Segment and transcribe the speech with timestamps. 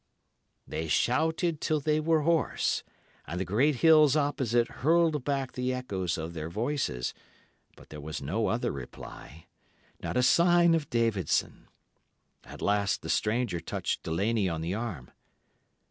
[0.65, 2.81] "They shouted till they were hoarse,
[3.27, 7.13] and the great hills opposite hurled back the echoes of their voices,
[7.75, 9.45] but there was no other reply.
[10.01, 11.67] Not a sign of Davidson.
[12.45, 15.11] At last the stranger touched Delaney on the arm.